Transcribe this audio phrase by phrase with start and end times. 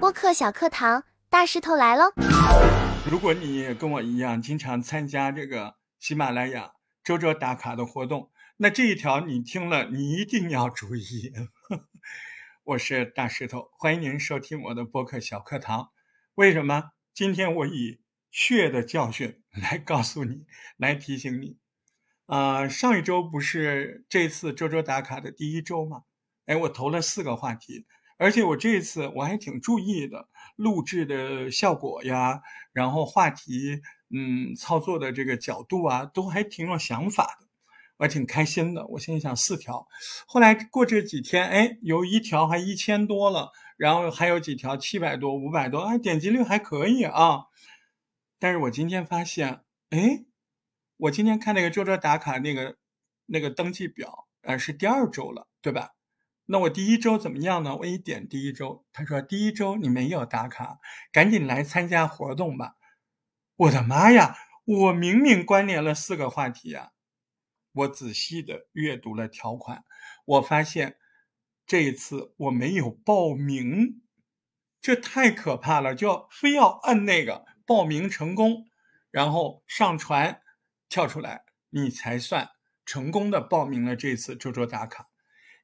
[0.00, 2.12] 播客小课堂，大石头来喽！
[3.10, 11.32] 如果你跟我一样，经常参加这个喜马拉雅周周打卡的活动，那这一条你听了，你一定要注意。
[12.64, 15.90] 我是大石头，欢迎您收听我的播客小课堂。
[16.36, 20.46] 为什么今天我以血的教训来告诉你，
[20.76, 21.58] 来提醒你？
[22.26, 26.04] 啊，上一周不是这次周周打卡的第一周吗？
[26.46, 27.84] 哎，我投了四个话题，
[28.16, 32.42] 而且我这次我还挺注意的，录制的效果呀，
[32.72, 37.46] 然后话题，嗯，操作的这个角度啊，都还挺有想法的，
[37.98, 38.86] 我还挺开心的。
[38.86, 39.86] 我心里想四条，
[40.26, 47.44] 后来过这几天，哎，有一条还一千多了，然后还有几条七百多、五百多，哎，点击率还可以啊。
[48.38, 49.60] 但是我今天发现，
[49.90, 50.24] 哎。
[50.96, 52.76] 我今天看那个周周打卡那个
[53.26, 55.94] 那个登记表，呃，是第二周了，对吧？
[56.46, 57.76] 那我第一周怎么样呢？
[57.76, 60.78] 我一点第一周，他说第一周你没有打卡，
[61.10, 62.76] 赶紧来参加活动吧。
[63.56, 64.36] 我的妈呀！
[64.66, 66.92] 我明明关联了四个话题呀！
[67.72, 69.84] 我仔细的阅读了条款，
[70.24, 70.96] 我发现
[71.66, 74.02] 这一次我没有报名，
[74.80, 75.94] 这太可怕了！
[75.94, 78.66] 就非要按那个报名成功，
[79.10, 80.40] 然后上传。
[80.94, 82.50] 跳出来，你才算
[82.86, 85.08] 成功的报名了这次周周打卡。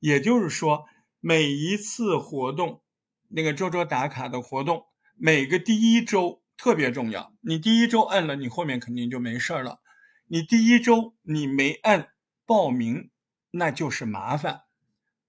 [0.00, 0.86] 也就是说，
[1.20, 2.82] 每一次活动，
[3.28, 7.34] 那个周周打卡的活动，每个第一周特别重要。
[7.42, 9.80] 你第一周摁了，你后面肯定就没事儿了。
[10.28, 12.08] 你第一周你没按
[12.46, 13.10] 报名，
[13.50, 14.62] 那就是麻烦。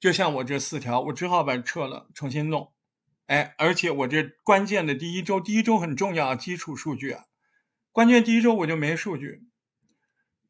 [0.00, 2.72] 就像我这四条，我只好把撤了，重新弄。
[3.26, 7.26] 哎，而且我这关键的第一周，第一周很重要，基础数据啊，
[7.92, 9.44] 关键第一周我就没数据。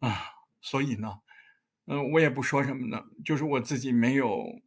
[0.06, 1.20] 啊，所以呢，
[1.86, 4.60] 嗯，我也不说什么呢，就是我自己没有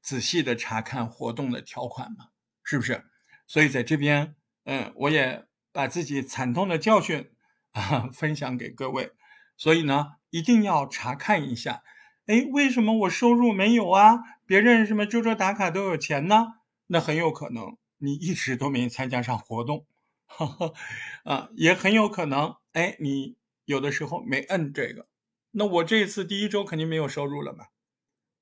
[0.00, 2.28] 仔细的查看活动的条款嘛，
[2.64, 3.04] 是不是？
[3.46, 7.30] 所以在这边，嗯，我也把自己惨痛的教训
[7.72, 9.12] 啊分享给各位。
[9.58, 11.82] 所以呢，一定要查看一下，
[12.24, 14.20] 哎，为什么我收入没有啊？
[14.46, 16.54] 别人什么周周打卡都有钱呢？
[16.86, 19.84] 那很有可能你一直都没参加上活动，
[21.24, 23.39] 啊，也很有可能，哎，你。
[23.64, 25.08] 有的时候没摁这个，
[25.52, 27.66] 那我这一次第一周肯定没有收入了嘛，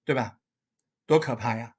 [0.05, 0.39] 对吧？
[1.07, 1.75] 多可怕呀！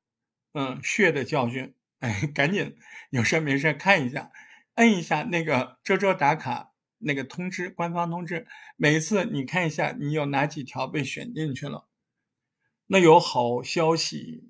[0.54, 2.76] 嗯，血的教训，哎，赶紧
[3.12, 4.32] 有事没事看一下，
[4.76, 11.88] 摁一下那个周周打卡那个通知，官方通知，每一次你看一下你有哪几条被选进去了。
[12.88, 14.44] 那有好消息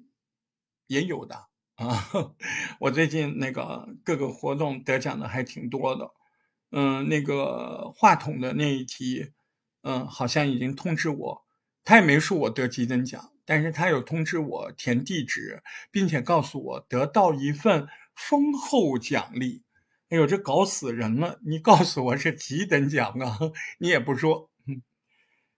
[0.87, 2.35] 也有的啊，
[2.79, 6.13] 我最近那个各个活动得奖的还挺多的。
[6.71, 9.31] 嗯，那个话筒的那一题，
[9.81, 11.45] 嗯，好像已经通知我，
[11.83, 19.63] 他也没说我得几等奖，但是他有通知我填地址，并且告诉我得到一份丰厚奖励。
[20.09, 21.39] 哎呦，这搞死人了！
[21.45, 23.39] 你告诉我是几等奖啊？
[23.79, 24.49] 你也不说。
[24.65, 24.81] 嗯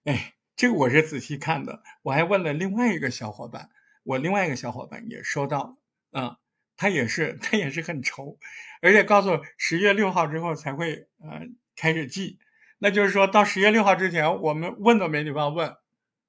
[0.03, 3.69] 哎，这个我是仔细看的，我还问了另外一个小伙伴，
[4.03, 5.78] 我另外一个小伙伴也收到
[6.11, 6.38] 了，啊。
[6.81, 8.39] 他也是，他也是很愁，
[8.81, 11.41] 而且告诉十月六号之后才会呃
[11.75, 12.39] 开始寄，
[12.79, 15.77] 那就是说到十月六号之前，我们问都没地方问，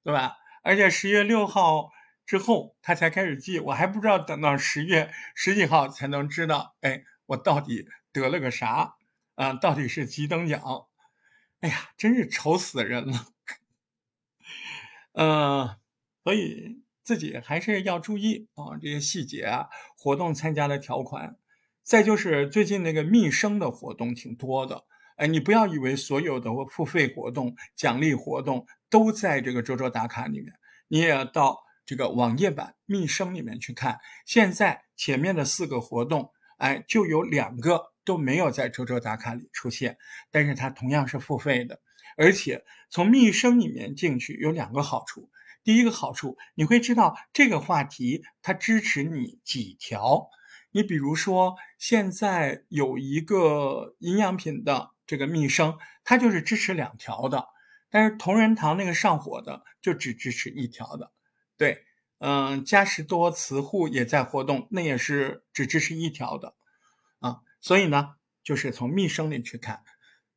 [0.04, 0.36] 对吧？
[0.62, 1.90] 而且十月六号
[2.26, 8.96] 之后他才开始寄，我还不知道等到十月十几号才能知道，哎，我到底得了个啥
[9.36, 9.54] 啊？
[9.54, 10.60] 到底是几等奖？
[11.60, 13.26] 哎呀，真是愁死人了。
[15.14, 15.76] 嗯，
[16.24, 16.82] 所以。
[17.04, 19.68] 自己还是要注意啊，这些细节啊，
[19.98, 21.36] 活动参加的条款，
[21.82, 24.84] 再就是最近那个密生的活动挺多的，
[25.16, 30.52] 哎，你不要以为所有的付费活动、奖励活动都在这个周周打卡里面，
[30.86, 33.98] 你也要到这个网页版密生里面去看。
[34.24, 39.98] 现在前面的四个活动，哎，就有两个都没有在周周打卡里出现，
[40.30, 41.80] 但是它同样是付费的，
[42.16, 45.28] 而且从密生里面进去有两个好处。
[45.64, 50.28] 第一个好处，你会知道这个话题它支持你几条。
[50.74, 57.48] 你比如说，现在有一个营养品的这个秘生，它就是支持两条的，
[57.90, 61.12] 但是同仁堂那个上火的就只支持一条的。
[61.58, 61.84] 对，
[62.18, 66.54] 嗯，嘉实多磁护也在活动，那也是只支持一条的
[67.18, 67.40] 啊。
[67.60, 69.82] 所以呢，就是从秘生里去看，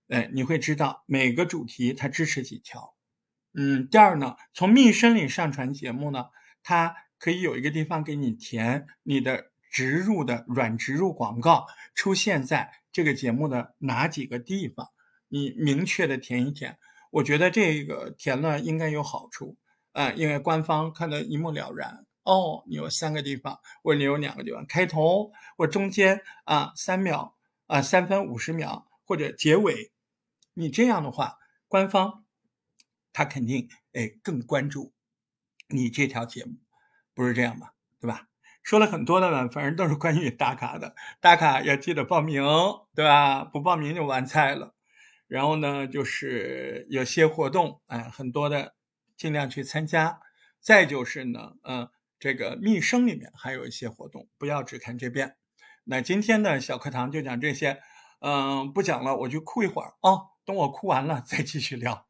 [0.10, 2.94] 哎，你会知道每个主题它支持几条。
[3.57, 6.25] 嗯，第二呢，从密生里上传节目呢，
[6.62, 14.90] 它可以有一个地方给你填你的植入的软植入广告出现在这个节目的哪几个地方，
[15.30, 16.78] 你明确的填一填，
[17.12, 19.56] 我觉得这个填了应该有好处
[19.94, 22.06] 啊，因为官方看得一目了然。
[22.24, 27.36] 哦，你有三个地方，或者你有两个地方，开头或中间啊，三秒
[27.68, 29.92] 啊，三分五十秒或者结尾，
[30.56, 31.38] 你这样的话，
[31.68, 32.25] 官方
[33.15, 34.91] 他肯定哎更关注
[35.69, 36.57] 你这条节目，
[37.13, 37.73] 不是这样吧？
[38.01, 38.27] 对吧？
[38.62, 42.44] 说了很多的呢，反正都是关于打卡的，打卡要记得报名，
[42.94, 43.45] 对吧？
[43.45, 44.75] 不报名就完菜了。
[45.27, 48.75] 然后呢，就是有些活动，哎，很多的
[49.15, 50.19] 尽量去参加。
[50.59, 51.89] 再就是呢，嗯。
[52.18, 55.35] 这个密生里面还有一些活动，不要只看这边。
[55.83, 57.81] 那今天的小课堂就讲这些，
[58.19, 62.07] 嗯，不讲了，我去哭一会儿啊，等我哭完了再继续聊。